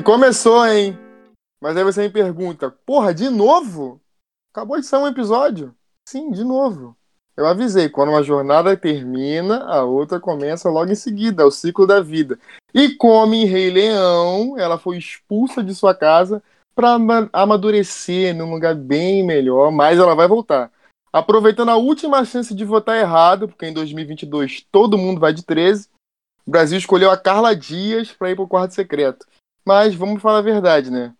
[0.00, 0.98] E começou, hein?
[1.60, 4.00] Mas aí você me pergunta, porra, de novo?
[4.50, 5.76] Acabou de sair um episódio.
[6.08, 6.96] Sim, de novo.
[7.36, 11.86] Eu avisei, quando uma jornada termina, a outra começa logo em seguida, é o ciclo
[11.86, 12.38] da vida.
[12.72, 16.42] E como em Rei Leão, ela foi expulsa de sua casa
[16.74, 16.96] para
[17.30, 20.72] amadurecer num lugar bem melhor, mas ela vai voltar.
[21.12, 25.90] Aproveitando a última chance de votar errado, porque em 2022 todo mundo vai de 13,
[26.46, 29.26] o Brasil escolheu a Carla Dias para ir para o quarto secreto.
[29.64, 31.14] Mas vamos falar a verdade, né?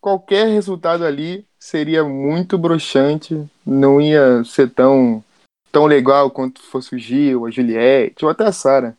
[0.00, 5.24] Qualquer resultado ali seria muito broxante, não ia ser tão,
[5.72, 8.96] tão legal quanto fosse o Gil, a Juliette ou até a Sara.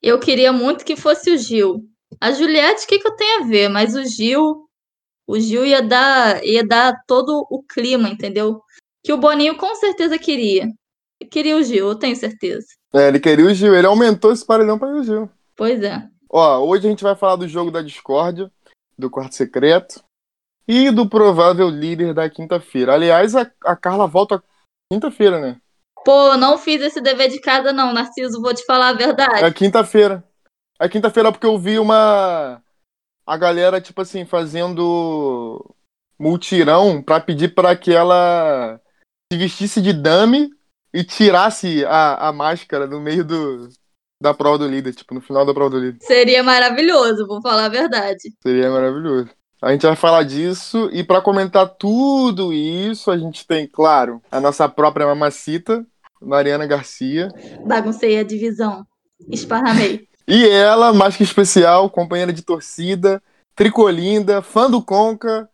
[0.00, 1.84] Eu queria muito que fosse o Gil.
[2.20, 3.68] A Juliette, o que, que eu tenho a ver?
[3.68, 4.68] Mas o Gil,
[5.26, 8.60] o Gil ia dar, ia dar todo o clima, entendeu?
[9.02, 10.68] Que o Boninho com certeza queria.
[11.30, 12.66] Queria o Gil, eu tenho certeza.
[12.92, 15.30] É, ele queria o Gil, ele aumentou esse paredão para o Gil.
[15.56, 16.08] Pois é.
[16.32, 18.50] Ó, hoje a gente vai falar do jogo da discórdia,
[18.96, 20.02] do quarto secreto
[20.66, 22.94] e do provável líder da quinta-feira.
[22.94, 24.42] Aliás, a, a Carla volta
[24.90, 25.60] quinta-feira, né?
[26.04, 29.44] Pô, não fiz esse dever de casa, não, Narciso, vou te falar a verdade.
[29.44, 30.24] É quinta-feira.
[30.80, 32.62] É quinta-feira porque eu vi uma.
[33.26, 35.74] A galera, tipo assim, fazendo
[36.18, 38.80] multirão pra pedir para que ela
[39.30, 40.50] se vestisse de dame
[40.92, 43.68] e tirasse a, a máscara no meio do,
[44.22, 45.98] da prova do líder, tipo, no final da prova do líder.
[46.00, 48.32] Seria maravilhoso, vou falar a verdade.
[48.40, 49.30] Seria maravilhoso.
[49.60, 54.40] A gente vai falar disso e para comentar tudo isso, a gente tem, claro, a
[54.40, 55.84] nossa própria mamacita,
[56.20, 57.28] Mariana Garcia.
[57.66, 58.84] Baguncei a divisão.
[59.30, 60.08] Esparramei.
[60.26, 63.22] e ela, mais que especial, companheira de torcida,
[63.54, 65.48] tricolinda, fã do Conca,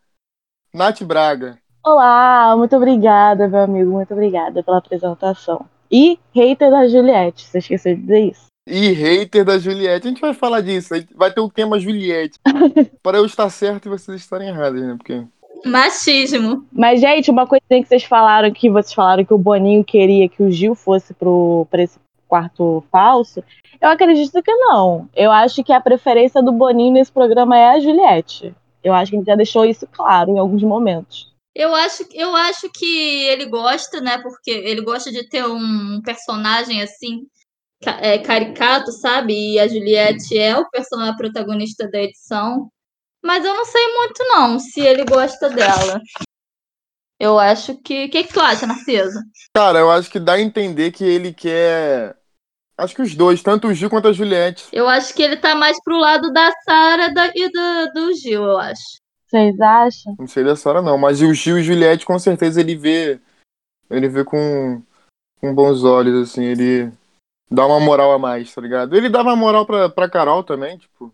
[0.73, 1.59] Nath Braga.
[1.85, 5.67] Olá, muito obrigada, meu amigo, muito obrigada pela apresentação.
[5.91, 8.47] E hater da Juliette, você esqueceu de dizer isso.
[8.69, 12.39] E hater da Juliette, a gente vai falar disso, vai ter o tema Juliette.
[13.03, 14.95] para eu estar certo e vocês estarem errados, né?
[14.97, 15.25] Porque
[15.65, 16.67] Machismo.
[16.73, 20.43] Mas, gente, uma coisa que vocês falaram que vocês falaram que o Boninho queria que
[20.43, 23.43] o Gil fosse pro, pra esse quarto falso.
[23.81, 25.09] Eu acredito que não.
[25.15, 28.55] Eu acho que a preferência do Boninho nesse programa é a Juliette.
[28.83, 31.33] Eu acho que a gente já deixou isso claro em alguns momentos.
[31.55, 34.19] Eu acho, eu acho que ele gosta, né?
[34.19, 37.27] Porque ele gosta de ter um personagem assim,
[37.85, 39.55] é, caricato, sabe?
[39.55, 42.69] E a Juliette é o personagem protagonista da edição.
[43.23, 46.01] Mas eu não sei muito, não, se ele gosta dela.
[47.19, 48.07] Eu acho que.
[48.07, 49.19] O que, que tu acha, Narciso?
[49.55, 52.17] Cara, eu acho que dá a entender que ele quer.
[52.77, 54.69] Acho que os dois, tanto o Gil quanto a Juliette.
[54.73, 58.57] Eu acho que ele tá mais pro lado da Sara e do, do Gil, eu
[58.57, 59.01] acho.
[59.27, 60.15] Vocês acham?
[60.17, 60.97] Não sei da Sara, não.
[60.97, 63.21] Mas o Gil e Juliette, com certeza, ele vê.
[63.91, 64.81] Ele vê com,
[65.41, 66.45] com bons olhos, assim.
[66.45, 66.93] Ele
[67.51, 68.97] dá uma moral a mais, tá ligado?
[68.97, 71.13] Ele dava moral pra, pra Carol também, tipo.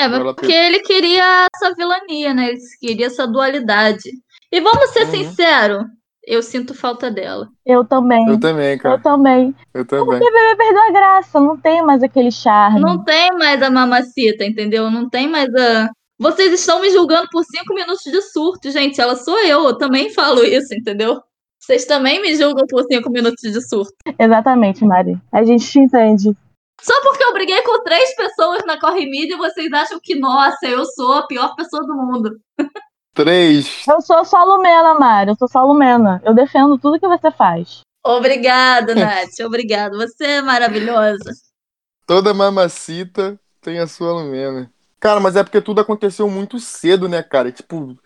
[0.00, 2.48] É, porque ele queria essa vilania, né?
[2.48, 4.10] Ele queria essa dualidade.
[4.50, 5.10] E vamos ser uhum.
[5.10, 5.84] sinceros,
[6.26, 7.48] eu sinto falta dela.
[7.64, 8.26] Eu também.
[8.26, 8.94] Eu também, cara.
[8.94, 9.54] Eu também.
[9.74, 10.06] Eu também.
[10.06, 12.80] Porque o bebê perdeu a graça, não tem mais aquele charme.
[12.80, 14.90] Não tem mais a mamacita, entendeu?
[14.90, 15.90] Não tem mais a.
[16.18, 19.00] Vocês estão me julgando por cinco minutos de surto, gente.
[19.00, 21.20] Ela sou eu, eu também falo isso, entendeu?
[21.60, 23.94] Vocês também me julgam por cinco minutos de surto.
[24.18, 25.20] Exatamente, Mari.
[25.30, 26.34] A gente te entende.
[26.80, 30.84] Só porque eu briguei com três pessoas na Corre Mídia, vocês acham que, nossa, eu
[30.86, 32.40] sou a pior pessoa do mundo.
[33.14, 33.86] Três.
[33.86, 35.30] Eu sou só Lumena, Mari.
[35.30, 36.22] Eu sou só Lumena.
[36.24, 37.80] Eu defendo tudo que você faz.
[38.04, 39.38] Obrigada, Nath.
[39.44, 39.96] Obrigada.
[39.96, 41.30] Você é maravilhosa.
[42.06, 44.72] Toda mamacita tem a sua Lumena.
[44.98, 47.52] Cara, mas é porque tudo aconteceu muito cedo, né, cara?
[47.52, 47.96] Tipo,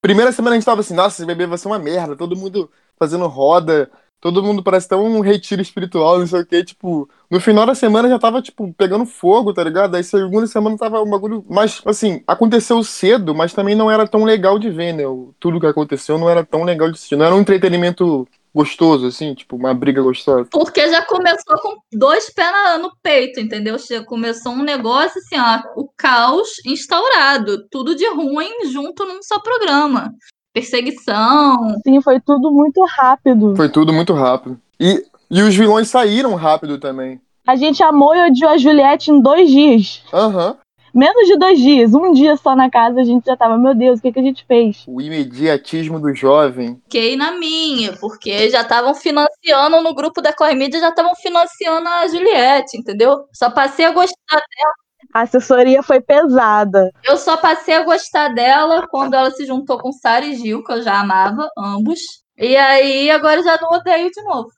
[0.00, 2.16] primeira semana a gente tava assim, nossa, esse bebê vai ser uma merda.
[2.16, 3.90] Todo mundo fazendo roda,
[4.20, 6.62] todo mundo parece ter um retiro espiritual, não sei o quê.
[6.62, 9.94] Tipo, no final da semana já tava, tipo, pegando fogo, tá ligado?
[9.94, 11.44] Aí segunda semana tava um bagulho.
[11.48, 15.04] Mas, assim, aconteceu cedo, mas também não era tão legal de ver, né?
[15.40, 17.16] Tudo que aconteceu não era tão legal de assistir.
[17.16, 20.48] Não era um entretenimento gostoso, assim, tipo, uma briga gostosa.
[20.50, 23.76] Porque já começou com dois pés no peito, entendeu?
[24.06, 30.12] Começou um negócio assim, ó, o caos instaurado, tudo de ruim junto num só programa
[30.52, 31.76] perseguição.
[31.82, 33.54] Sim, foi tudo muito rápido.
[33.56, 34.60] Foi tudo muito rápido.
[34.78, 37.20] E, e os vilões saíram rápido também.
[37.46, 40.02] A gente amou e odiou a Juliette em dois dias.
[40.12, 40.50] Aham.
[40.50, 40.56] Uhum.
[40.92, 44.00] Menos de dois dias, um dia só na casa, a gente já tava, meu Deus,
[44.00, 44.82] o que, que a gente fez?
[44.88, 46.80] O imediatismo do jovem.
[46.84, 51.88] Fiquei na minha, porque já estavam financiando no grupo da Corre Mídia, já estavam financiando
[51.88, 53.24] a Juliette, entendeu?
[53.32, 54.74] Só passei a gostar dela
[55.12, 56.90] a assessoria foi pesada.
[57.04, 60.72] Eu só passei a gostar dela quando ela se juntou com Sara e Gil, que
[60.72, 62.00] eu já amava, ambos.
[62.38, 64.48] E aí agora já não odeio de novo.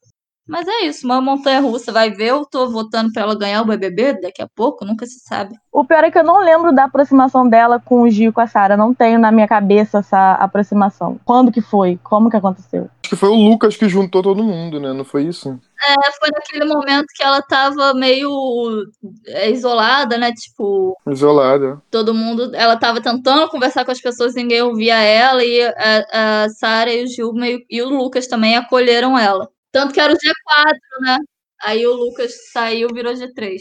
[0.46, 3.64] Mas é isso, uma montanha russa vai ver, eu tô votando pra ela ganhar o
[3.64, 5.54] BBB daqui a pouco, nunca se sabe.
[5.72, 8.40] O pior é que eu não lembro da aproximação dela com o Gil e com
[8.40, 8.76] a Sara.
[8.76, 11.18] Não tenho na minha cabeça essa aproximação.
[11.24, 11.98] Quando que foi?
[12.02, 12.90] Como que aconteceu?
[13.12, 14.90] Que foi o Lucas que juntou todo mundo, né?
[14.94, 15.50] Não foi isso?
[15.50, 18.86] É, foi naquele momento que ela tava meio
[19.26, 20.32] é, isolada, né?
[20.32, 21.78] Tipo, Isolada.
[21.90, 22.50] todo mundo.
[22.54, 27.04] Ela tava tentando conversar com as pessoas, ninguém ouvia ela, e a, a Sara e
[27.04, 29.46] o Gil meio, e o Lucas também acolheram ela.
[29.70, 31.18] Tanto que era o G4, né?
[31.64, 33.58] Aí o Lucas saiu virou G3.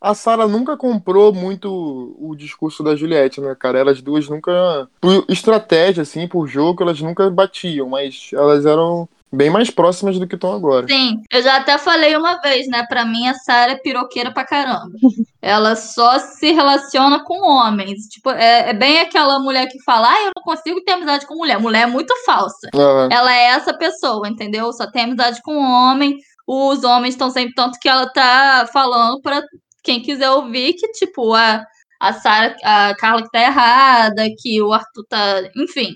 [0.00, 3.78] A Sara nunca comprou muito o discurso da Juliette, né, cara?
[3.78, 4.88] Elas duas nunca.
[5.00, 10.26] Por estratégia, assim, por jogo, elas nunca batiam, mas elas eram bem mais próximas do
[10.26, 10.86] que estão agora.
[10.86, 12.84] Sim, eu já até falei uma vez, né?
[12.88, 14.92] Pra mim, a Sarah é piroqueira pra caramba.
[15.42, 18.06] Ela só se relaciona com homens.
[18.08, 21.36] Tipo, é, é bem aquela mulher que fala, ah, eu não consigo ter amizade com
[21.36, 21.60] mulher.
[21.60, 22.68] Mulher é muito falsa.
[22.74, 24.72] Ah, Ela é essa pessoa, entendeu?
[24.72, 26.16] Só tem amizade com homem.
[26.46, 29.42] Os homens estão sempre tanto que ela tá falando pra
[29.82, 31.64] quem quiser ouvir que, tipo, a,
[32.00, 35.42] a Sarah, a Carla que tá errada, que o Arthur tá.
[35.56, 35.94] Enfim.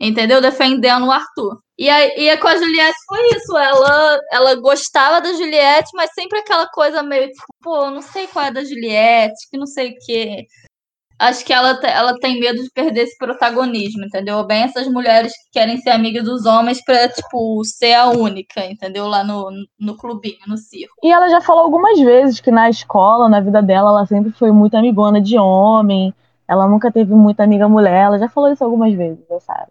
[0.00, 0.40] Entendeu?
[0.40, 1.60] Defendendo o Arthur.
[1.78, 3.56] E, e com a Juliette foi isso.
[3.56, 8.46] Ela, ela gostava da Juliette, mas sempre aquela coisa meio tipo, pô, não sei qual
[8.46, 10.46] é da Juliette, que não sei o quê.
[11.20, 14.42] Acho que ela, ela tem medo de perder esse protagonismo, entendeu?
[14.46, 19.06] Bem essas mulheres que querem ser amigas dos homens pra, tipo, ser a única, entendeu?
[19.06, 20.94] Lá no, no clubinho, no circo.
[21.02, 24.50] E ela já falou algumas vezes que na escola, na vida dela, ela sempre foi
[24.50, 26.14] muito amigona de homem.
[26.48, 28.04] Ela nunca teve muita amiga mulher.
[28.04, 29.68] Ela já falou isso algumas vezes, a Sara.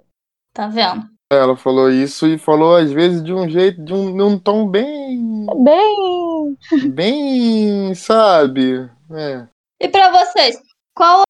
[0.54, 1.10] Tá vendo?
[1.31, 4.68] ela falou isso e falou, às vezes, de um jeito, de um, de um tom
[4.68, 5.48] bem.
[5.63, 6.57] Bem.
[6.92, 7.95] bem.
[7.95, 8.90] sabe?
[9.12, 9.48] É.
[9.80, 10.60] E pra vocês,
[10.95, 11.24] qual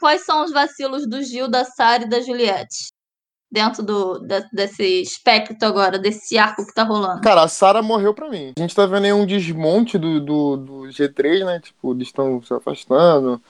[0.00, 2.88] quais são os vacilos do Gil, da Sara e da Juliette?
[3.50, 7.20] Dentro do, de- desse espectro agora, desse arco que tá rolando.
[7.22, 8.52] Cara, a Sarah morreu pra mim.
[8.56, 11.60] A gente tá vendo aí um desmonte do, do, do G3, né?
[11.60, 13.40] Tipo, eles estão se afastando.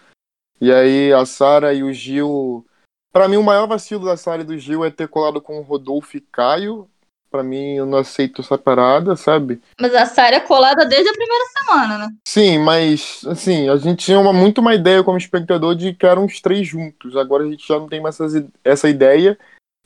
[0.61, 2.67] E aí a Sarah e o Gil.
[3.13, 5.63] Pra mim, o maior vacilo da Sarah e do Gil é ter colado com o
[5.63, 6.89] Rodolfo e Caio.
[7.31, 9.61] Pra mim, eu não aceito essa parada, sabe?
[9.81, 12.08] Mas a Sara é colada desde a primeira semana, né?
[12.26, 16.25] Sim, mas assim, a gente tinha uma, muito uma ideia como espectador de que eram
[16.25, 17.17] os três juntos.
[17.17, 19.38] Agora a gente já não tem mais essa, essa ideia.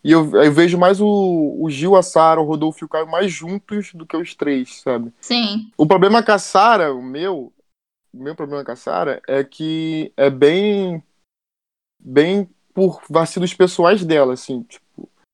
[0.02, 3.06] E eu, eu vejo mais o, o Gil, a Sara, o Rodolfo e o Caio
[3.06, 5.12] mais juntos do que os três, sabe?
[5.20, 5.70] Sim.
[5.76, 7.52] O problema com a Sara, o meu,
[8.12, 11.02] o meu problema com a Sara é que é bem
[11.98, 14.84] bem por vacilos pessoais dela, assim, tipo,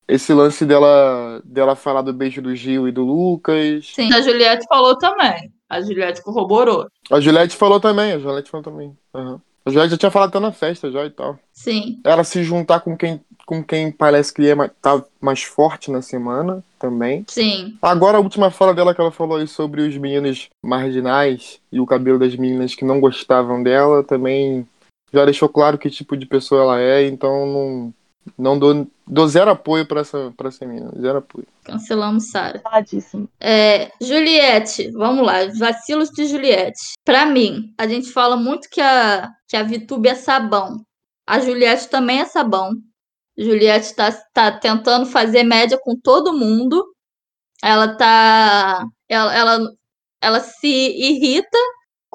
[0.09, 3.93] esse lance dela dela falar do beijo do Gil e do Lucas.
[3.95, 4.13] Sim.
[4.13, 5.53] A Juliette falou também.
[5.69, 6.87] A Juliette corroborou.
[7.11, 8.97] A Juliette falou também, a Juliette falou também.
[9.15, 9.41] Aham.
[9.65, 11.37] A Juliette já tinha falado até na festa já e tal.
[11.53, 12.01] Sim.
[12.05, 16.65] Ela se juntar com quem com quem parece que é, tá mais forte na semana
[16.81, 17.25] também.
[17.29, 17.79] Sim.
[17.81, 21.87] Agora a última fala dela que ela falou aí sobre os meninos marginais e o
[21.87, 24.67] cabelo das meninas que não gostavam dela também
[25.13, 27.95] já deixou claro que tipo de pessoa ela é, então não,
[28.39, 31.47] não dou, dou zero apoio pra essa, pra essa menina, zero apoio.
[31.65, 32.61] Cancelamos Sara.
[32.61, 33.29] Faladíssimo.
[33.41, 36.95] É, Juliette, vamos lá, vacilos de Juliette.
[37.05, 40.85] Pra mim, a gente fala muito que a, que a Vitube é sabão.
[41.27, 42.73] A Juliette também é sabão.
[43.37, 46.85] Juliette tá, tá tentando fazer média com todo mundo.
[47.63, 48.87] Ela tá.
[49.09, 49.73] Ela, ela,
[50.21, 51.59] ela se irrita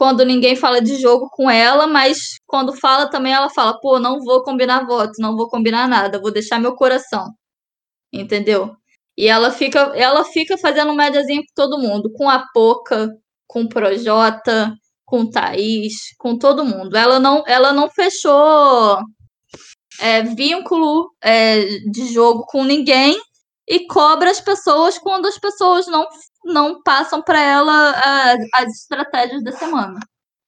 [0.02, 4.20] quando ninguém fala de jogo com ela, mas quando fala também ela fala: pô, não
[4.20, 7.28] vou combinar voto, não vou combinar nada, vou deixar meu coração.
[8.12, 8.76] Entendeu?
[9.16, 13.16] E ela fica, ela fica fazendo médiazinha com todo mundo, com a Poca,
[13.46, 14.74] com o Projota,
[15.06, 16.98] com o Thaís, com todo mundo.
[16.98, 18.98] Ela não, ela não fechou
[20.00, 23.22] é, vínculo é, de jogo com ninguém
[23.68, 26.08] e cobra as pessoas quando as pessoas não,
[26.44, 27.92] não passam para ela
[28.56, 30.00] as estratégias da semana.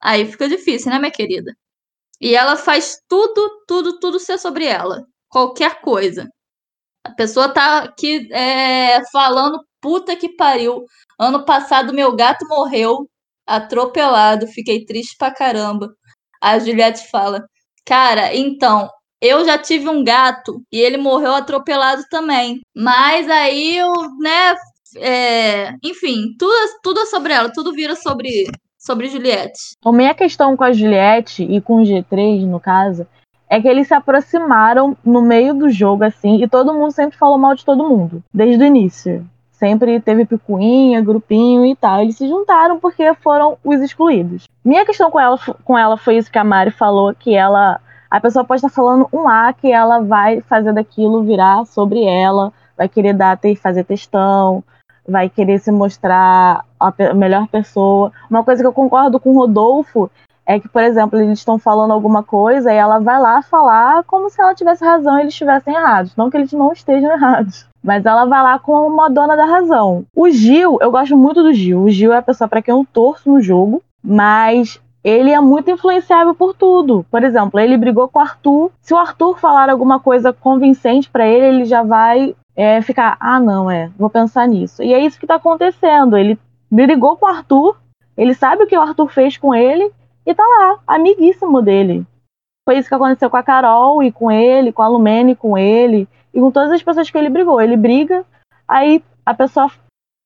[0.01, 1.53] Aí fica difícil, né, minha querida?
[2.21, 5.05] E ela faz tudo, tudo, tudo ser sobre ela.
[5.29, 6.29] Qualquer coisa.
[7.03, 10.85] A pessoa tá aqui é, falando, puta que pariu.
[11.19, 13.09] Ano passado meu gato morreu
[13.45, 15.93] atropelado, fiquei triste pra caramba.
[16.41, 17.45] A Juliette fala,
[17.85, 18.89] cara, então,
[19.21, 22.61] eu já tive um gato e ele morreu atropelado também.
[22.75, 24.55] Mas aí eu, né,
[24.97, 29.75] é, enfim, tudo, tudo é sobre ela, tudo vira sobre, sobre Juliette.
[29.83, 33.07] A minha questão com a Juliette e com o G3, no caso,
[33.49, 37.37] é que eles se aproximaram no meio do jogo, assim, e todo mundo sempre falou
[37.37, 39.25] mal de todo mundo, desde o início.
[39.51, 42.01] Sempre teve picuinha, grupinho e tal.
[42.01, 44.45] Eles se juntaram porque foram os excluídos.
[44.65, 47.79] Minha questão com ela, com ela foi isso que a Mari falou, que ela.
[48.09, 52.51] A pessoa pode estar falando um A que ela vai fazer daquilo virar sobre ela,
[52.77, 54.63] vai querer dar, ter, fazer textão,
[55.07, 58.11] vai querer se mostrar a melhor pessoa.
[58.29, 60.09] Uma coisa que eu concordo com o Rodolfo
[60.45, 64.29] é que, por exemplo, eles estão falando alguma coisa e ela vai lá falar como
[64.29, 66.15] se ela tivesse razão e eles estivessem errados.
[66.15, 67.65] Não que eles não estejam errados.
[67.81, 70.05] Mas ela vai lá como uma dona da razão.
[70.15, 71.81] O Gil, eu gosto muito do Gil.
[71.81, 75.69] O Gil é a pessoa para quem eu torço no jogo, mas ele é muito
[75.69, 77.05] influenciável por tudo.
[77.11, 78.71] Por exemplo, ele brigou com o Arthur.
[78.81, 83.39] Se o Arthur falar alguma coisa convincente para ele, ele já vai é, ficar, ah,
[83.39, 84.83] não, é, vou pensar nisso.
[84.83, 86.17] E é isso que tá acontecendo.
[86.17, 86.37] Ele
[86.69, 87.77] brigou com o Arthur,
[88.15, 89.91] ele sabe o que o Arthur fez com ele
[90.25, 92.05] e tá lá, amiguíssimo dele.
[92.65, 96.07] Foi isso que aconteceu com a Carol e com ele, com a Lumene com ele
[96.33, 97.59] e com todas as pessoas que ele brigou.
[97.59, 98.25] Ele briga,
[98.67, 99.69] aí a pessoa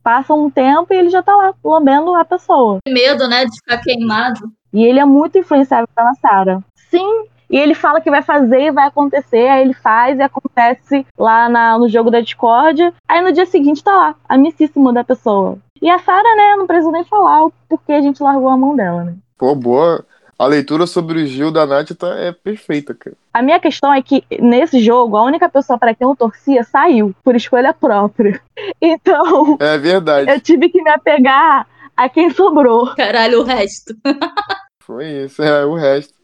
[0.03, 2.77] passa um tempo e ele já tá lá, lambendo a pessoa.
[2.87, 4.51] Medo, né, de ficar queimado.
[4.71, 6.61] E ele é muito influenciável pela Sarah.
[6.89, 11.05] Sim, e ele fala que vai fazer e vai acontecer, aí ele faz e acontece
[11.17, 12.93] lá na, no jogo da Discord.
[13.07, 15.57] Aí no dia seguinte tá lá, amicíssimo da pessoa.
[15.81, 18.75] E a Sarah, né, não precisa nem falar o porquê a gente largou a mão
[18.75, 19.15] dela, né?
[19.37, 20.03] Pô, boa.
[20.39, 23.15] A leitura sobre o Gil da Nath tá, é perfeita, cara.
[23.33, 27.13] A minha questão é que nesse jogo, a única pessoa para quem eu torcia saiu,
[27.23, 28.39] por escolha própria.
[28.79, 29.57] Então.
[29.59, 30.29] É verdade.
[30.29, 32.93] Eu tive que me apegar a quem sobrou.
[32.95, 33.95] Caralho, o resto.
[34.81, 36.16] Foi isso, é, o resto.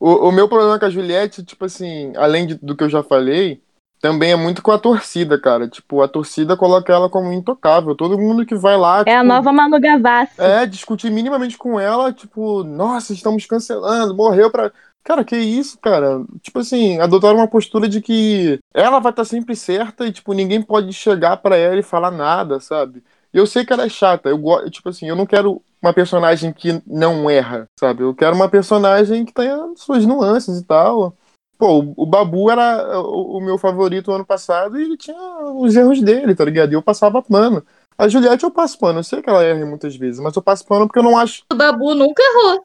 [0.00, 3.02] O, o meu problema com a Juliette, tipo assim, além de, do que eu já
[3.02, 3.62] falei,
[4.00, 5.68] também é muito com a torcida, cara.
[5.68, 7.94] Tipo, a torcida coloca ela como intocável.
[7.94, 9.00] Todo mundo que vai lá.
[9.00, 10.40] É tipo, a nova Manu Gavassi.
[10.40, 14.72] É, discutir minimamente com ela, tipo, nossa, estamos cancelando, morreu pra.
[15.04, 16.22] Cara, que isso, cara?
[16.42, 20.60] Tipo assim, adotaram uma postura de que ela vai estar sempre certa e, tipo, ninguém
[20.62, 23.02] pode chegar para ela e falar nada, sabe?
[23.32, 24.28] E eu sei que ela é chata.
[24.28, 28.02] Eu gosto, tipo assim, eu não quero uma personagem que não erra, sabe?
[28.02, 31.14] Eu quero uma personagem que tenha suas nuances e tal.
[31.58, 35.16] Pô, o Babu era o meu favorito ano passado e ele tinha
[35.54, 36.72] os erros dele, tá ligado?
[36.72, 37.62] E eu passava pano.
[37.98, 40.66] A Juliette eu passo pano, eu sei que ela erra muitas vezes, mas eu passo
[40.66, 41.42] pano porque eu não acho.
[41.52, 42.62] O Babu nunca errou.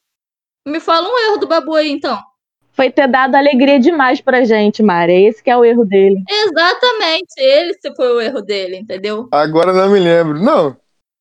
[0.66, 2.18] Me fala um erro do Babu aí, então.
[2.72, 5.26] Foi ter dado alegria demais pra gente, Mari.
[5.26, 6.24] Esse que é o erro dele.
[6.30, 9.28] Exatamente, ele foi o erro dele, entendeu?
[9.32, 10.40] Agora não me lembro.
[10.40, 10.76] Não,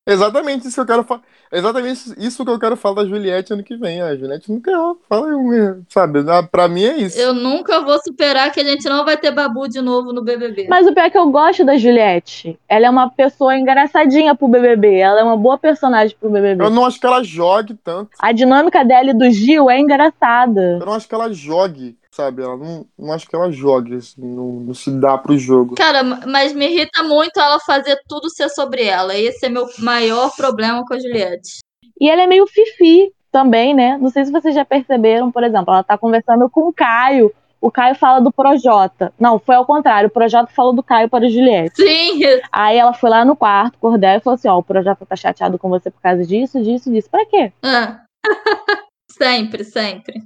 [0.07, 1.23] exatamente isso que eu quero falar.
[1.57, 4.01] Exatamente isso que eu quero falar da Juliette ano que vem.
[4.01, 4.99] A Juliette nunca errou.
[5.07, 6.19] Fala eu, sabe?
[6.51, 7.19] Pra mim é isso.
[7.19, 10.67] Eu nunca vou superar que a gente não vai ter babu de novo no BBB.
[10.69, 12.59] Mas o pior é que eu gosto da Juliette.
[12.67, 14.97] Ela é uma pessoa engraçadinha pro BBB.
[14.97, 16.63] Ela é uma boa personagem pro BBB.
[16.63, 18.11] Eu não acho que ela jogue tanto.
[18.19, 20.77] A dinâmica dela e do Gil é engraçada.
[20.79, 22.41] Eu não acho que ela jogue sabe?
[22.41, 25.75] Ela não, não acho que ela jogue, assim, não, não, se dá pro jogo.
[25.75, 29.15] Cara, mas me irrita muito ela fazer tudo ser sobre ela.
[29.15, 31.59] Esse é meu maior problema com a Juliette.
[31.99, 33.97] E ela é meio fifi também, né?
[33.97, 37.33] Não sei se vocês já perceberam, por exemplo, ela tá conversando com o Caio.
[37.59, 39.11] O Caio fala do Projota.
[39.19, 40.07] Não, foi ao contrário.
[40.07, 41.81] O Projota falou do Caio para a Juliette.
[41.81, 42.21] Sim.
[42.51, 45.57] Aí ela foi lá no quarto, Cordel, e falou assim: Ó, o Projota tá chateado
[45.57, 47.09] com você por causa disso, disso, disso.
[47.09, 47.51] Pra quê?
[47.63, 48.03] Ah.
[49.09, 50.21] sempre, sempre.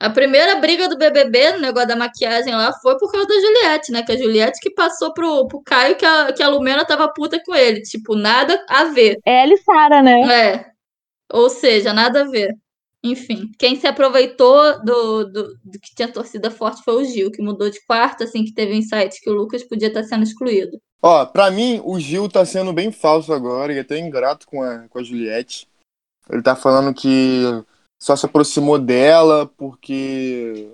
[0.00, 3.92] A primeira briga do BBB, no negócio da maquiagem lá, foi por causa da Juliette,
[3.92, 4.02] né?
[4.02, 7.40] Que a Juliette que passou pro, pro Caio que a, que a Lumena tava puta
[7.44, 7.80] com ele.
[7.82, 9.18] Tipo, nada a ver.
[9.24, 10.22] É ela e Sara, né?
[10.32, 10.66] É.
[11.32, 12.54] Ou seja, nada a ver.
[13.02, 17.42] Enfim, quem se aproveitou do, do, do, que tinha torcida forte foi o Gil, que
[17.42, 20.80] mudou de quarto, assim que teve insight que o Lucas podia estar sendo excluído.
[21.02, 24.88] Ó, pra mim, o Gil tá sendo bem falso agora e até ingrato com a,
[24.88, 25.68] com a Juliette.
[26.30, 27.42] Ele tá falando que
[28.04, 30.68] só se aproximou dela porque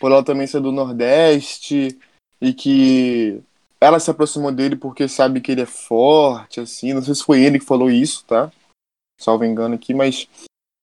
[0.00, 1.96] por ela também ser do Nordeste
[2.40, 3.40] e que
[3.80, 6.92] ela se aproximou dele porque sabe que ele é forte, assim.
[6.92, 8.50] Não sei se foi ele que falou isso, tá?
[9.16, 10.26] Salvo engano aqui, mas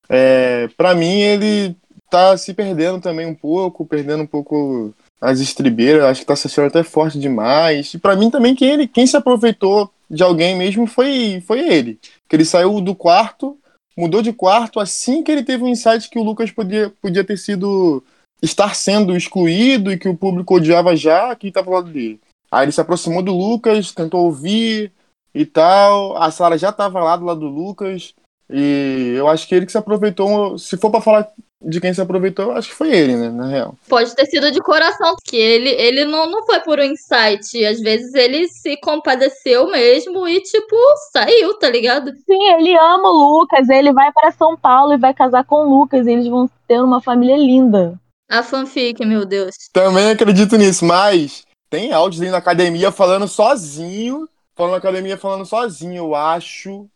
[0.07, 1.75] é, para mim ele
[2.09, 6.67] tá se perdendo também um pouco, perdendo um pouco as estribeiras, acho que tá achando
[6.67, 7.93] até forte demais.
[7.93, 11.99] E para mim também quem ele, quem se aproveitou de alguém mesmo foi foi ele,
[12.29, 13.58] que ele saiu do quarto
[13.99, 17.37] mudou de quarto assim que ele teve um insight que o Lucas podia, podia ter
[17.37, 18.01] sido
[18.41, 22.19] estar sendo excluído e que o público odiava já quem estava ao lado dele.
[22.49, 24.91] Aí ele se aproximou do Lucas, tentou ouvir
[25.35, 26.15] e tal.
[26.15, 28.15] A Sara já estava lá do lado do Lucas.
[28.49, 30.57] E eu acho que ele que se aproveitou.
[30.57, 31.27] Se for para falar
[31.61, 33.29] de quem se aproveitou, eu acho que foi ele, né?
[33.29, 33.75] Na real.
[33.87, 37.65] Pode ter sido de coração, porque ele, ele não, não foi por um insight.
[37.65, 40.75] Às vezes ele se compadeceu mesmo e, tipo,
[41.11, 42.11] saiu, tá ligado?
[42.11, 43.69] Sim, ele ama o Lucas.
[43.69, 46.07] Ele vai para São Paulo e vai casar com o Lucas.
[46.07, 47.99] E eles vão ter uma família linda.
[48.29, 49.55] A fanfic, meu Deus.
[49.73, 54.27] Também acredito nisso, mas tem áudios aí na academia falando sozinho.
[54.55, 56.87] Falando na academia falando sozinho, eu acho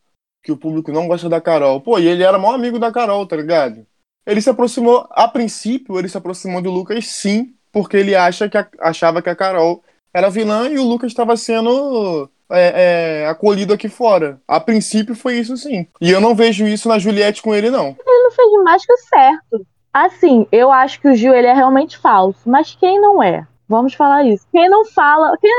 [0.43, 1.79] que o público não gosta da Carol.
[1.79, 3.85] Pô, e ele era maior amigo da Carol, tá ligado?
[4.25, 8.57] Ele se aproximou, a princípio, ele se aproximou do Lucas sim, porque ele acha que
[8.57, 9.83] a, achava que a Carol
[10.13, 14.39] era vilã e o Lucas estava sendo é, é, acolhido aqui fora.
[14.47, 15.87] A princípio foi isso sim.
[15.99, 17.87] E eu não vejo isso na Juliette com ele, não.
[17.87, 19.67] Ele não fez mais que o certo.
[19.93, 23.47] Assim, eu acho que o Gil ele é realmente falso, mas quem não é?
[23.73, 24.45] Vamos falar isso.
[24.51, 25.35] Quem não fala.
[25.41, 25.51] Quem...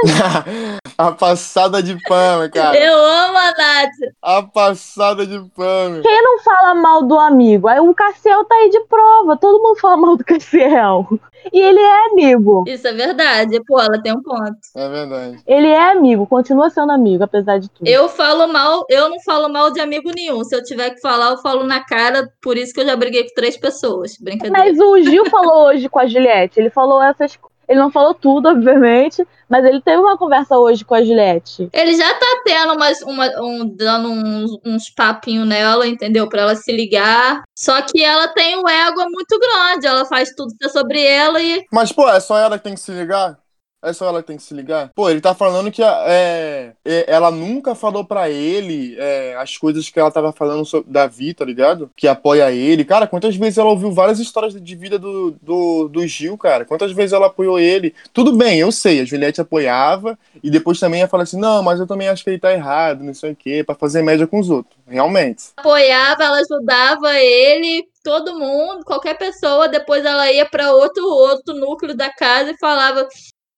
[0.97, 2.79] a passada de pano, cara.
[2.79, 4.15] Eu amo a Nath.
[4.23, 6.01] A passada de pano.
[6.01, 7.67] Quem não fala mal do amigo?
[7.67, 9.37] Aí o Cassiel tá aí de prova.
[9.37, 11.09] Todo mundo fala mal do Cassiel.
[11.53, 12.65] E ele é amigo.
[12.69, 13.61] Isso é verdade.
[13.67, 14.57] Pô, ela tem um ponto.
[14.77, 15.43] É verdade.
[15.47, 17.87] Ele é amigo, continua sendo amigo, apesar de tudo.
[17.87, 20.43] Eu falo mal, eu não falo mal de amigo nenhum.
[20.45, 22.33] Se eu tiver que falar, eu falo na cara.
[22.41, 24.17] Por isso que eu já briguei com três pessoas.
[24.19, 24.57] Brincadeira.
[24.57, 26.61] Mas o Gil falou hoje com a Juliette.
[26.61, 27.37] Ele falou essas
[27.69, 31.69] ele não falou tudo, obviamente, mas ele teve uma conversa hoje com a Juliette.
[31.73, 36.29] Ele já tá tendo umas, uma, um, dando uns, uns papinhos nela, entendeu?
[36.29, 37.43] Pra ela se ligar.
[37.57, 41.65] Só que ela tem um ego muito grande, ela faz tudo sobre ela e.
[41.73, 43.39] Mas, pô, é só ela que tem que se ligar?
[43.85, 44.91] É só ela que tem que se ligar.
[44.95, 49.89] Pô, ele tá falando que é, é ela nunca falou para ele é, as coisas
[49.89, 51.91] que ela tava falando sobre Davi, tá ligado?
[51.97, 52.85] Que apoia ele.
[52.85, 56.65] Cara, quantas vezes ela ouviu várias histórias de vida do, do, do Gil, cara?
[56.65, 57.95] Quantas vezes ela apoiou ele?
[58.13, 61.79] Tudo bem, eu sei, a Juliette apoiava e depois também ia falar assim: não, mas
[61.79, 64.39] eu também acho que ele tá errado, não sei o quê, pra fazer média com
[64.39, 64.75] os outros.
[64.87, 65.45] Realmente.
[65.57, 71.97] Apoiava, ela ajudava ele, todo mundo, qualquer pessoa, depois ela ia para outro outro núcleo
[71.97, 73.09] da casa e falava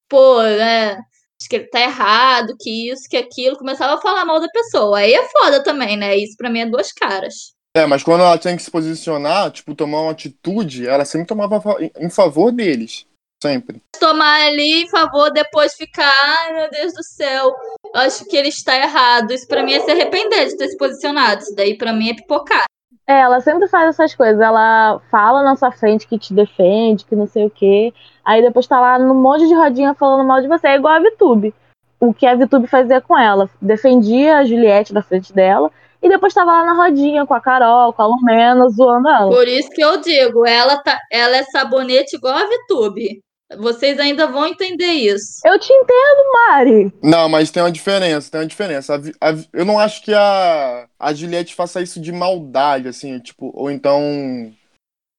[0.08, 0.92] pô, né?
[1.38, 3.58] Acho que ele tá errado, que isso, que aquilo.
[3.58, 4.98] Começava a falar mal da pessoa.
[4.98, 6.16] Aí é foda também, né?
[6.16, 7.54] Isso pra mim é duas caras.
[7.76, 11.62] É, mas quando ela tinha que se posicionar, tipo, tomar uma atitude, ela sempre tomava
[12.00, 13.06] em favor deles.
[13.42, 13.82] Sempre.
[14.00, 17.54] Tomar ali em favor, depois ficar, ai meu Deus do céu,
[17.94, 19.30] eu acho que ele está errado.
[19.30, 21.42] Isso pra mim é se arrepender de ter se posicionado.
[21.42, 22.64] Isso daí pra mim é pipocar.
[23.06, 24.40] É, ela sempre faz essas coisas.
[24.40, 27.92] Ela fala na sua frente que te defende, que não sei o quê.
[28.24, 30.68] Aí depois tá lá num monte de rodinha falando mal de você.
[30.68, 31.54] É igual a VTube.
[31.98, 33.48] O que a VTube fazia com ela.
[33.60, 35.70] Defendia a Juliette da frente dela.
[36.02, 39.30] E depois tava lá na rodinha com a Carol, com a Lumena, zoando ela.
[39.30, 43.22] Por isso que eu digo, ela, tá, ela é sabonete igual a VTube.
[43.54, 45.40] Vocês ainda vão entender isso.
[45.44, 46.92] Eu te entendo, Mari.
[47.02, 48.96] Não, mas tem uma diferença, tem uma diferença.
[48.96, 53.52] A, a, eu não acho que a, a Juliette faça isso de maldade, assim, tipo,
[53.54, 54.52] ou então.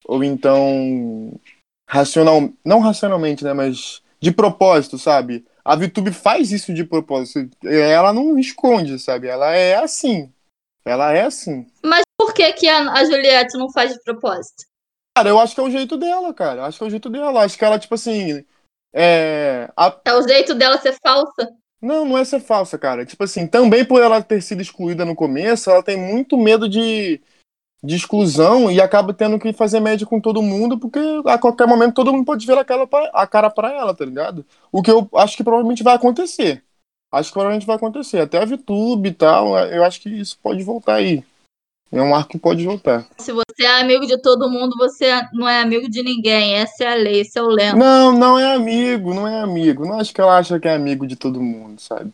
[0.05, 1.39] Ou então.
[1.89, 2.49] Racional.
[2.65, 3.53] Não racionalmente, né?
[3.53, 5.45] Mas de propósito, sabe?
[5.63, 7.49] A VTube faz isso de propósito.
[7.63, 9.27] Ela não esconde, sabe?
[9.27, 10.31] Ela é assim.
[10.83, 11.65] Ela é assim.
[11.83, 14.65] Mas por que, que a, a Juliette não faz de propósito?
[15.17, 16.62] Cara, eu acho que é o jeito dela, cara.
[16.62, 17.32] Eu acho que é o jeito dela.
[17.32, 18.45] Eu acho que ela, tipo assim.
[18.93, 19.99] É, a...
[20.06, 21.56] é o jeito dela ser falsa?
[21.82, 23.03] Não, não é ser falsa, cara.
[23.03, 27.19] Tipo assim, também por ela ter sido excluída no começo, ela tem muito medo de,
[27.84, 31.95] de exclusão e acaba tendo que fazer média com todo mundo, porque a qualquer momento
[31.95, 34.45] todo mundo pode ver a cara pra, a cara pra ela, tá ligado?
[34.71, 36.63] O que eu acho que provavelmente vai acontecer.
[37.12, 38.19] Acho que provavelmente vai acontecer.
[38.19, 41.23] Até a VTube e tal, eu acho que isso pode voltar aí.
[41.91, 43.06] É um arco que pode voltar.
[43.17, 46.56] Se você é amigo de todo mundo, você não é amigo de ninguém.
[46.56, 47.78] Essa é a lei, esse é o lema.
[47.78, 49.86] Não, não é amigo, não é amigo.
[49.86, 52.12] Não acho que ela acha que é amigo de todo mundo, sabe?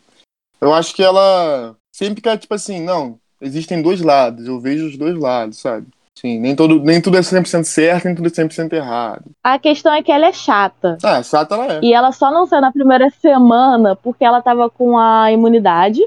[0.60, 4.96] Eu acho que ela sempre quer, tipo assim, não, existem dois lados, eu vejo os
[4.96, 5.86] dois lados, sabe?
[6.16, 9.24] Sim, nem, todo, nem tudo é 100% certo, nem tudo é 100% errado.
[9.42, 10.96] A questão é que ela é chata.
[11.02, 11.80] Ah, chata ela é.
[11.82, 16.00] E ela só não saiu na primeira semana porque ela tava com a imunidade.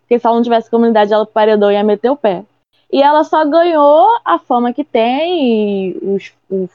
[0.00, 2.44] Porque se ela não tivesse com a imunidade, ela paredou e ia meter o pé.
[2.92, 6.70] E ela só ganhou a fama que tem e os, os,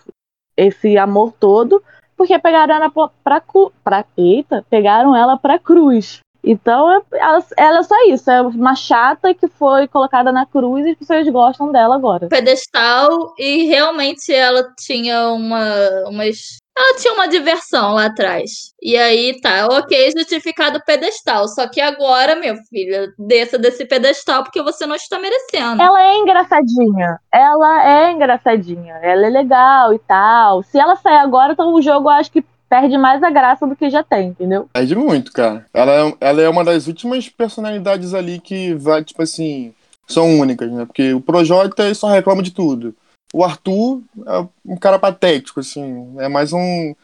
[0.58, 1.82] esse amor todo
[2.21, 3.43] porque pegaram ela pra, pra,
[3.84, 6.19] pra, eita, pegaram ela pra cruz.
[6.43, 10.91] Então, ela, ela é só isso, é uma chata que foi colocada na cruz e
[10.91, 12.27] as pessoas gostam dela agora.
[12.27, 15.63] Pedestal, e realmente ela tinha uma,
[16.08, 18.73] umas ela tinha uma diversão lá atrás.
[18.82, 21.47] E aí tá, ok, justificado o pedestal.
[21.47, 25.82] Só que agora, meu filho, desça desse pedestal porque você não está merecendo.
[25.82, 27.19] Ela é engraçadinha.
[27.32, 28.95] Ela é engraçadinha.
[29.04, 30.63] Ela é legal e tal.
[30.63, 33.90] Se ela sair agora, então o jogo acho que perde mais a graça do que
[33.90, 34.70] já tem, entendeu?
[34.72, 35.66] Perde muito, cara.
[35.74, 39.74] Ela é, ela é uma das últimas personalidades ali que vai, tipo assim,
[40.08, 40.86] são únicas, né?
[40.86, 42.96] Porque o Projota só reclama de tudo.
[43.34, 46.16] O Arthur é um cara patético, assim.
[46.18, 46.96] É mais um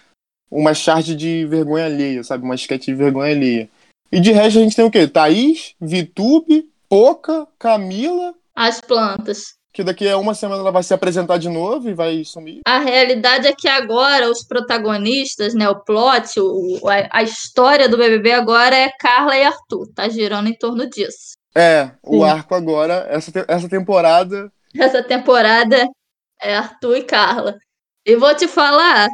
[0.49, 2.45] uma charge de vergonha alheia, sabe?
[2.45, 3.69] Uma esquete de vergonha alheia.
[4.09, 5.05] E de resto a gente tem o quê?
[5.05, 8.33] Thaís, Vitube, Poca, Camila.
[8.55, 9.56] As plantas.
[9.77, 12.61] Que daqui a uma semana ela vai se apresentar de novo e vai sumir.
[12.65, 15.69] A realidade é que agora os protagonistas, né?
[15.69, 16.79] O plot, o,
[17.11, 19.87] a, história do BBB agora é Carla e Arthur.
[19.93, 21.37] Tá girando em torno disso.
[21.53, 21.91] É, Sim.
[22.01, 24.51] o arco agora, essa, essa temporada.
[24.75, 25.87] Essa temporada
[26.41, 27.55] é Arthur e Carla.
[28.03, 29.07] E vou te falar,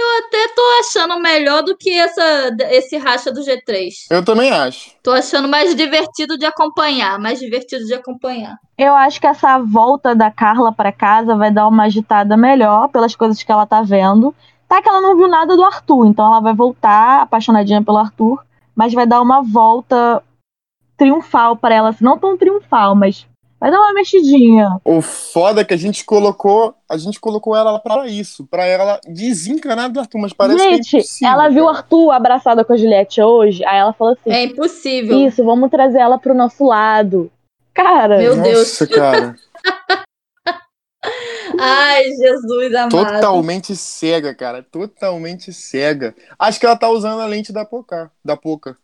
[0.00, 3.90] Eu até tô achando melhor do que essa, esse racha do G3.
[4.08, 4.92] Eu também acho.
[5.02, 8.56] Tô achando mais divertido de acompanhar, mais divertido de acompanhar.
[8.78, 13.16] Eu acho que essa volta da Carla para casa vai dar uma agitada melhor pelas
[13.16, 14.32] coisas que ela tá vendo.
[14.68, 18.44] Tá que ela não viu nada do Arthur, então ela vai voltar apaixonadinha pelo Arthur,
[18.76, 20.22] mas vai dar uma volta
[20.96, 23.26] triunfal para ela, assim, não tão triunfal, mas
[23.60, 24.78] vai dar uma mexidinha.
[24.84, 29.00] O foda é que a gente colocou, a gente colocou ela para isso, para ela
[29.06, 31.68] desencanar do Arthur, mas parece gente, que é impossível, ela viu o.
[31.68, 35.26] Arthur abraçada com a Juliette hoje, aí ela falou assim: É impossível.
[35.26, 37.30] Isso, vamos trazer ela pro nosso lado.
[37.74, 38.58] Cara, Meu Deus.
[38.58, 39.36] Nossa, cara.
[41.60, 42.90] Ai, Jesus amado.
[42.90, 44.62] Totalmente cega, cara.
[44.62, 46.14] Totalmente cega.
[46.38, 48.10] Acho que ela tá usando a lente da Poca.
[48.24, 48.76] Da Poca.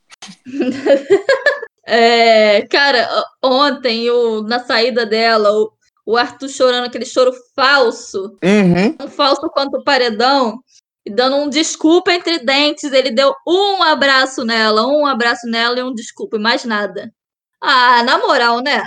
[1.86, 3.08] É, cara,
[3.42, 5.72] ontem, o, na saída dela, o,
[6.06, 8.96] o Arthur chorando aquele choro falso, Uhum.
[9.02, 10.58] um falso quanto o paredão,
[11.06, 12.92] e dando um desculpa entre dentes.
[12.92, 17.12] Ele deu um abraço nela, um abraço nela e um desculpa, e mais nada.
[17.60, 18.82] Ah, na moral, né?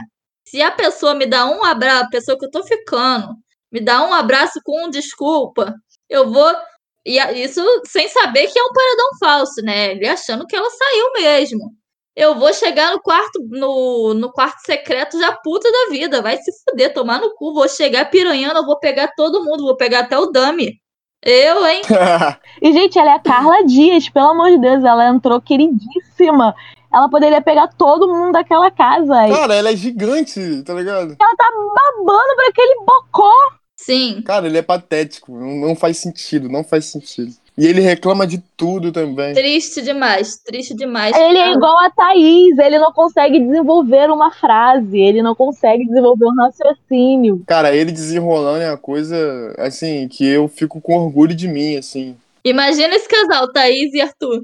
[0.46, 3.36] Se a pessoa me dá um abraço, a pessoa que eu tô ficando,
[3.72, 5.74] me dá um abraço com um desculpa,
[6.10, 6.56] eu vou.
[7.06, 9.92] E isso sem saber que é um paredão falso, né?
[9.92, 11.77] Ele achando que ela saiu mesmo.
[12.18, 16.20] Eu vou chegar no quarto, no, no quarto secreto já puta da vida.
[16.20, 17.54] Vai se fuder, tomar no cu.
[17.54, 20.82] Vou chegar piranhando, eu vou pegar todo mundo, vou pegar até o Dami.
[21.24, 21.84] Eu, hein?
[22.60, 26.56] E, gente, ela é a Carla Dias, pelo amor de Deus, ela entrou queridíssima.
[26.92, 29.28] Ela poderia pegar todo mundo daquela casa.
[29.28, 31.16] E cara, ela é gigante, tá ligado?
[31.16, 33.32] babando pra aquele bocó.
[33.76, 34.24] Sim.
[34.24, 35.32] Cara, ele é patético.
[35.32, 37.32] Não, não faz sentido, não faz sentido.
[37.58, 39.34] E ele reclama de tudo também.
[39.34, 41.18] Triste demais, triste demais.
[41.18, 41.54] Ele é cara.
[41.54, 47.44] igual a Thaís, ele não consegue desenvolver uma frase, ele não consegue desenvolver um raciocínio.
[47.48, 52.16] Cara, ele desenrolando é uma coisa, assim, que eu fico com orgulho de mim, assim.
[52.46, 54.44] Imagina esse casal, Thaís e Arthur.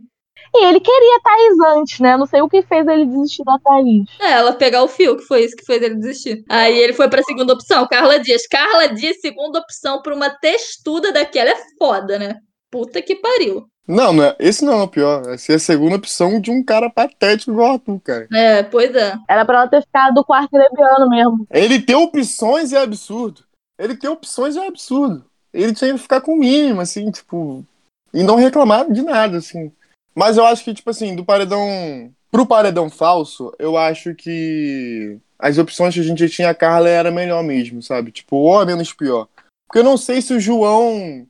[0.55, 2.17] E ele queria a Thaís antes, né?
[2.17, 4.05] Não sei o que fez ele desistir da Thaís.
[4.19, 6.43] É, ela pegar o fio, que foi isso que fez ele desistir.
[6.49, 8.47] Aí ele foi pra segunda opção, Carla Dias.
[8.47, 12.39] Carla Dias, segunda opção pra uma textuda daquela é foda, né?
[12.73, 13.67] Puta que pariu.
[13.87, 15.29] Não, não é, esse não é o pior.
[15.29, 18.27] Essa é a segunda opção de um cara patético igual o Arthur, cara.
[18.33, 19.13] É, pois é.
[19.29, 21.45] Era pra ela ter ficado do quarto lebiano mesmo.
[21.51, 23.43] Ele ter opções é absurdo.
[23.77, 25.23] Ele ter opções é absurdo.
[25.53, 27.63] Ele tinha que ficar com o mínimo, assim, tipo.
[28.11, 29.71] E não reclamar de nada, assim.
[30.15, 32.11] Mas eu acho que, tipo assim, do paredão.
[32.31, 37.11] Pro paredão falso, eu acho que as opções que a gente tinha, a Carla era
[37.11, 38.11] melhor mesmo, sabe?
[38.11, 39.27] Tipo, ou a menos pior.
[39.67, 41.27] Porque eu não sei se o João,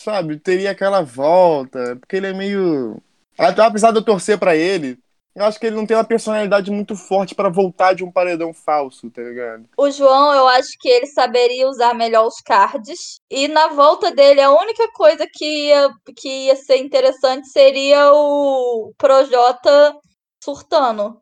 [0.00, 1.96] sabe, teria aquela volta.
[1.96, 3.00] Porque ele é meio.
[3.36, 4.98] Apesar de eu torcer pra ele,
[5.34, 8.52] eu acho que ele não tem uma personalidade muito forte pra voltar de um paredão
[8.52, 9.68] falso, tá ligado?
[9.76, 13.20] O João, eu acho que ele saberia usar melhor os cards.
[13.30, 18.92] E na volta dele, a única coisa que ia, que ia ser interessante seria o
[18.98, 19.94] Projota
[20.42, 21.20] surtando.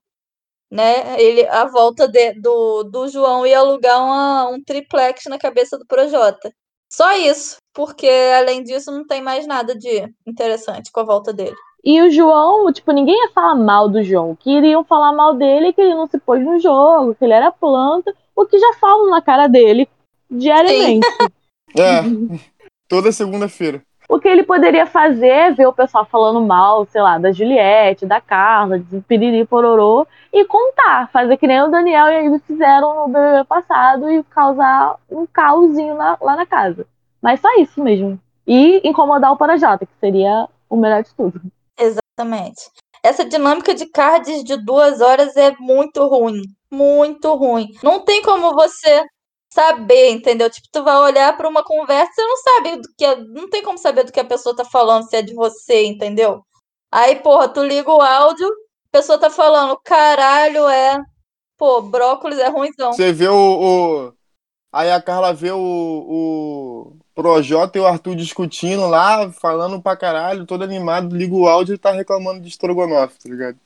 [0.70, 1.20] Né?
[1.20, 5.86] Ele, a volta de- do, do João ia alugar uma- um triplex na cabeça do
[5.86, 6.50] Projota.
[6.90, 8.08] Só isso, porque
[8.38, 11.54] além disso não tem mais nada de interessante com a volta dele.
[11.84, 14.34] E o João, tipo, ninguém ia falar mal do João.
[14.34, 18.14] Queriam falar mal dele que ele não se pôs no jogo, que ele era planta,
[18.34, 19.86] o que já falam na cara dele
[20.28, 21.06] diariamente.
[21.78, 22.00] É,
[22.88, 23.82] toda segunda-feira.
[24.08, 28.06] O que ele poderia fazer é ver o pessoal falando mal, sei lá, da Juliette,
[28.06, 32.38] da Carla, de Piriri Pororô, e contar, fazer que nem o Daniel e a Ivy
[32.46, 36.86] fizeram no BBB passado e causar um caosinho lá na casa.
[37.26, 38.20] Mas só isso mesmo.
[38.46, 41.40] E incomodar o Parajota, que seria o melhor de tudo.
[41.76, 42.70] Exatamente.
[43.02, 46.40] Essa dinâmica de cards de duas horas é muito ruim.
[46.70, 47.66] Muito ruim.
[47.82, 49.04] Não tem como você
[49.52, 50.48] saber, entendeu?
[50.48, 53.04] Tipo, tu vai olhar para uma conversa e não sabe do que.
[53.04, 55.84] a- Não tem como saber do que a pessoa tá falando, se é de você,
[55.84, 56.42] entendeu?
[56.92, 58.52] Aí, porra, tu liga o áudio, a
[58.92, 60.96] pessoa tá falando, caralho, é.
[61.58, 62.92] Pô, brócolis é ruimzão.
[62.92, 63.34] Você vê o,
[64.06, 64.12] o-
[64.72, 70.44] Aí a Carla vê o, o Projota e o Arthur discutindo lá, falando pra caralho,
[70.44, 73.56] todo animado, liga o áudio e tá reclamando de estrogonofe, tá ligado?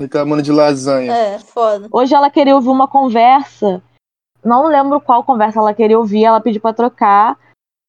[0.00, 1.12] Reclamando de lasanha.
[1.12, 1.88] É, foda.
[1.90, 3.82] Hoje ela queria ouvir uma conversa,
[4.44, 7.36] não lembro qual conversa ela queria ouvir, ela pediu pra trocar.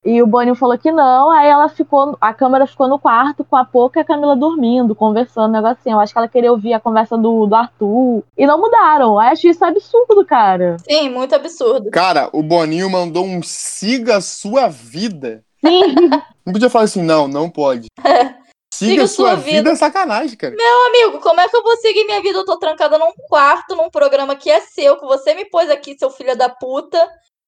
[0.03, 3.55] E o Boninho falou que não, aí ela ficou, a câmera ficou no quarto com
[3.55, 5.95] a Poca e a Camila dormindo, conversando, um negocinho.
[5.95, 8.23] Eu acho que ela queria ouvir a conversa do, do Arthur.
[8.35, 9.11] E não mudaram.
[9.11, 10.77] Eu acho isso absurdo, cara.
[10.89, 11.91] Sim, muito absurdo.
[11.91, 15.43] Cara, o Boninho mandou um siga a sua vida.
[15.63, 15.95] Sim,
[16.43, 17.87] Não podia falar assim, não, não pode.
[18.73, 20.55] Siga a sua vida é sacanagem, cara.
[20.87, 22.39] Amigo, como é que eu vou seguir minha vida?
[22.39, 25.95] Eu tô trancada num quarto, num programa que é seu, que você me pôs aqui,
[25.99, 26.97] seu filho da puta.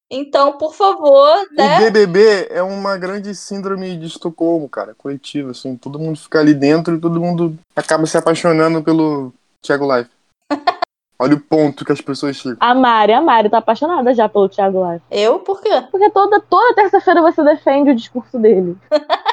[0.10, 1.78] Então, por favor, né?
[1.78, 5.76] O BBB é uma grande síndrome de Estocolmo, cara, coletiva, assim.
[5.76, 10.10] Todo mundo fica ali dentro e todo mundo acaba se apaixonando pelo Thiago Life.
[11.20, 12.58] Olha o ponto que as pessoas chegam.
[12.60, 15.06] A Mari, a Mari tá apaixonada já pelo Thiago Life.
[15.10, 15.70] Eu, por quê?
[15.90, 18.78] Porque toda, toda terça-feira você defende o discurso dele.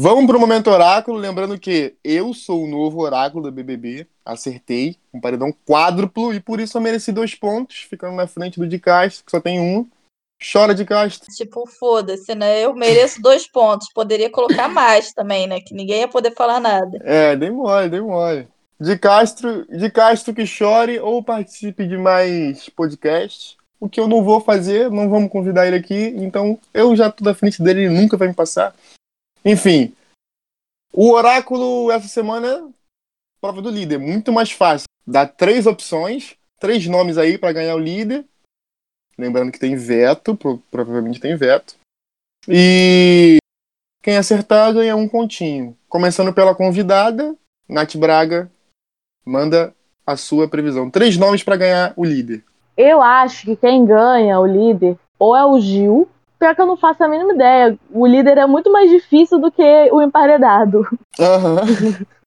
[0.00, 5.20] Vamos pro momento oráculo, lembrando que eu sou o novo oráculo da BBB, acertei, um
[5.20, 9.24] paredão quádruplo e por isso eu mereci dois pontos, ficando na frente do de Castro,
[9.24, 9.84] que só tem um.
[10.40, 11.26] Chora de Castro.
[11.34, 12.64] Tipo, foda-se, né?
[12.64, 13.88] Eu mereço dois pontos.
[13.92, 15.60] Poderia colocar mais também, né?
[15.60, 16.96] Que ninguém ia poder falar nada.
[17.02, 18.46] É, dei mole, dei mole.
[18.80, 23.56] De Castro, de Castro que chore ou participe de mais podcasts.
[23.80, 27.24] O que eu não vou fazer, não vamos convidar ele aqui, então eu já tô
[27.24, 28.72] da frente dele, ele nunca vai me passar.
[29.48, 29.94] Enfim,
[30.92, 32.70] o oráculo essa semana
[33.40, 34.86] prova do líder, muito mais fácil.
[35.06, 38.26] Dá três opções, três nomes aí para ganhar o líder.
[39.16, 41.76] Lembrando que tem veto, pro- provavelmente tem veto.
[42.46, 43.38] E
[44.02, 45.76] quem acertar ganha um pontinho.
[45.88, 47.34] Começando pela convidada,
[47.66, 48.50] Nath Braga,
[49.24, 49.74] manda
[50.06, 50.90] a sua previsão.
[50.90, 52.44] Três nomes para ganhar o líder.
[52.76, 56.08] Eu acho que quem ganha o líder ou é o Gil.
[56.38, 57.78] Pior que eu não faço a mínima ideia.
[57.90, 60.86] O líder é muito mais difícil do que o emparedado.
[61.18, 61.56] Aham.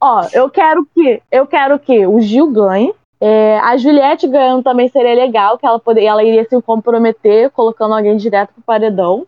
[0.00, 2.94] Ó, eu quero que eu quero que o Gil ganhe.
[3.20, 7.94] É, a Juliette ganhando também seria legal, que ela, poder, ela iria se comprometer colocando
[7.94, 9.26] alguém direto pro paredão.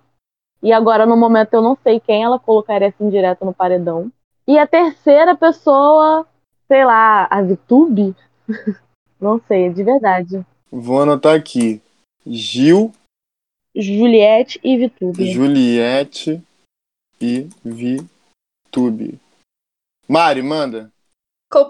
[0.62, 4.12] E agora, no momento, eu não sei quem ela colocaria assim direto no paredão.
[4.46, 6.26] E a terceira pessoa,
[6.68, 8.14] sei lá, a Vitube?
[9.20, 10.44] não sei, de verdade.
[10.70, 11.82] Vou anotar aqui.
[12.26, 12.92] Gil,
[13.80, 15.30] Juliette e Vitube.
[15.30, 16.40] Juliette
[17.20, 19.18] e Vitube.
[20.06, 20.90] Mari, manda.
[21.52, 21.66] O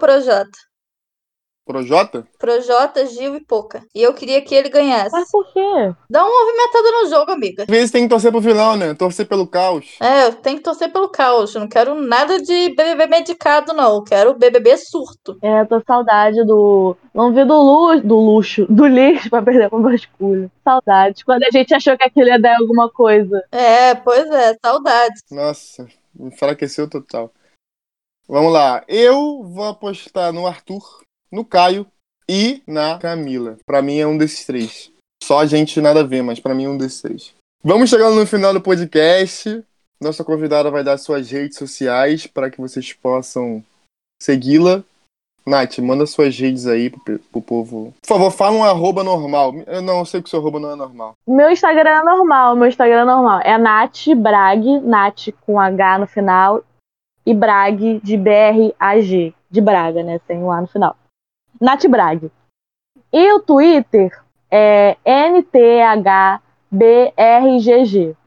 [1.71, 2.27] Projota.
[2.37, 3.05] Projota?
[3.05, 3.81] Gil e Poca.
[3.95, 5.11] E eu queria que ele ganhasse.
[5.11, 5.93] Mas por quê?
[6.09, 7.63] Dá uma movimentada no jogo, amiga.
[7.63, 8.93] Às vezes tem que torcer pro final, né?
[8.93, 9.95] Torcer pelo caos.
[10.01, 11.55] É, eu tenho que torcer pelo caos.
[11.55, 13.95] Eu não quero nada de BBB medicado, não.
[13.95, 15.37] Eu quero BBB surto.
[15.41, 16.97] É, eu tô saudade do.
[17.13, 20.51] Não vi do luxo, do luxo, do lixo pra perder com vasculho.
[20.63, 21.23] Saudade.
[21.23, 23.41] Quando a gente achou que aquilo ia dar alguma coisa.
[23.51, 25.21] É, pois é, saudades.
[25.31, 25.87] Nossa,
[26.19, 27.31] enfraqueceu total.
[28.27, 28.83] Vamos lá.
[28.87, 30.81] Eu vou apostar no Arthur,
[31.31, 31.85] no Caio
[32.27, 33.57] e na Camila.
[33.65, 34.91] Pra mim é um desses três.
[35.23, 37.33] Só a gente nada a ver, mas pra mim é um desses três.
[37.63, 39.63] Vamos chegando no final do podcast.
[40.01, 43.63] Nossa convidada vai dar suas redes sociais para que vocês possam
[44.21, 44.83] segui-la.
[45.45, 47.93] Nath, manda suas redes aí pro, pro povo.
[48.01, 49.53] Por favor, fala um arroba normal.
[49.67, 51.13] Eu não eu sei que o seu arroba não é normal.
[51.27, 53.41] Meu Instagram é normal, meu Instagram é normal.
[53.43, 56.63] É Nath Brag, Nath com H no final.
[57.25, 59.33] E Brag de B-R-A-G.
[59.49, 60.19] De Braga, né?
[60.25, 60.95] Sem o A no final.
[61.61, 62.31] Nath Brag.
[63.13, 64.11] E o Twitter
[64.49, 66.41] é NTHBRGG.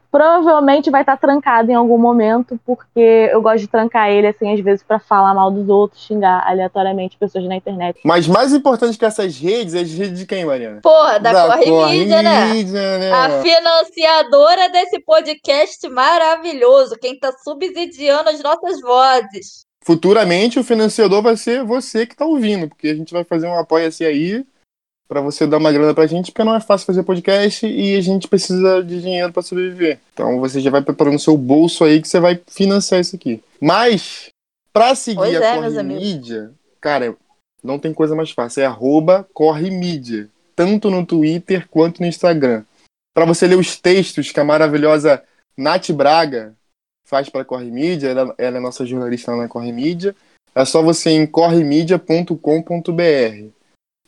[0.09, 4.61] Provavelmente vai estar trancado em algum momento, porque eu gosto de trancar ele, assim, às
[4.61, 7.99] vezes, pra falar mal dos outros, xingar aleatoriamente pessoas na internet.
[8.05, 10.79] Mas mais importante que essas redes é as redes de quem, Mariana?
[10.81, 12.45] Porra, da, Corre, Mídia, né?
[12.45, 13.11] Mídia, né?
[13.11, 16.95] A financiadora desse podcast maravilhoso.
[17.01, 19.65] Quem tá subsidiando as nossas vozes.
[19.85, 23.53] Futuramente o financiador vai ser você que tá ouvindo, porque a gente vai fazer um
[23.53, 24.43] apoia-se aí
[25.07, 28.01] pra você dar uma grana pra gente, porque não é fácil fazer podcast e a
[28.01, 29.99] gente precisa de dinheiro pra sobreviver.
[30.11, 33.43] Então você já vai preparando seu bolso aí que você vai financiar isso aqui.
[33.61, 34.29] Mas
[34.73, 35.83] pra seguir Pois a é, Corre.
[35.83, 37.15] Mídia, cara,
[37.63, 42.63] não tem coisa mais fácil, é arroba Corre Mídia, tanto no Twitter quanto no Instagram.
[43.13, 45.23] Pra você ler os textos que a maravilhosa
[45.55, 46.55] Nath Braga
[47.05, 50.15] faz para a Corre Mídia, ela, ela é nossa jornalista na Corre Mídia.
[50.53, 53.49] É só você ir em corremedia.com.br.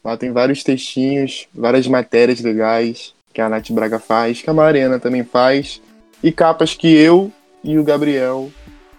[0.04, 5.00] Lá tem vários textinhos, várias matérias legais que a Nath Braga faz, que a Mariana
[5.00, 5.82] também faz,
[6.24, 7.32] e capas que eu
[7.64, 8.50] e o Gabriel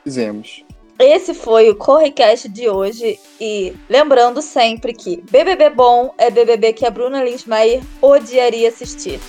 [0.05, 0.65] fizemos.
[0.99, 3.19] Esse foi o Correcast de hoje.
[3.41, 9.21] E lembrando sempre que BBB bom é BBB que a Bruna Linsmeyer odiaria assistir.